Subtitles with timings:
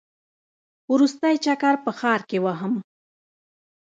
[0.91, 2.73] وروستی چکر په ښار کې وهم.